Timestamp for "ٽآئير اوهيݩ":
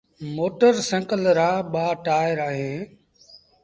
2.05-2.81